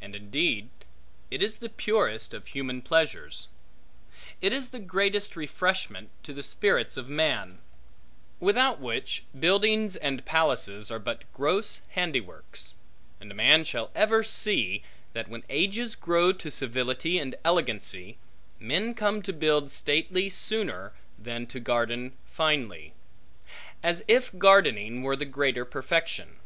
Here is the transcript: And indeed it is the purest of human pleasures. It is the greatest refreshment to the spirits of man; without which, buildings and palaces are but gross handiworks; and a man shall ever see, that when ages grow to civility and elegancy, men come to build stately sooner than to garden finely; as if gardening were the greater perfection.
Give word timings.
And 0.00 0.16
indeed 0.16 0.70
it 1.30 1.42
is 1.42 1.58
the 1.58 1.68
purest 1.68 2.32
of 2.32 2.46
human 2.46 2.80
pleasures. 2.80 3.48
It 4.40 4.50
is 4.50 4.70
the 4.70 4.78
greatest 4.80 5.36
refreshment 5.36 6.08
to 6.22 6.32
the 6.32 6.42
spirits 6.42 6.96
of 6.96 7.10
man; 7.10 7.58
without 8.40 8.80
which, 8.80 9.24
buildings 9.38 9.94
and 9.94 10.24
palaces 10.24 10.90
are 10.90 10.98
but 10.98 11.30
gross 11.34 11.82
handiworks; 11.94 12.72
and 13.20 13.30
a 13.30 13.34
man 13.34 13.62
shall 13.62 13.90
ever 13.94 14.22
see, 14.22 14.82
that 15.12 15.28
when 15.28 15.44
ages 15.50 15.94
grow 15.94 16.32
to 16.32 16.50
civility 16.50 17.18
and 17.18 17.34
elegancy, 17.44 18.16
men 18.58 18.94
come 18.94 19.20
to 19.20 19.34
build 19.34 19.70
stately 19.70 20.30
sooner 20.30 20.94
than 21.18 21.46
to 21.46 21.60
garden 21.60 22.16
finely; 22.24 22.94
as 23.82 24.02
if 24.08 24.30
gardening 24.38 25.02
were 25.02 25.14
the 25.14 25.26
greater 25.26 25.66
perfection. 25.66 26.36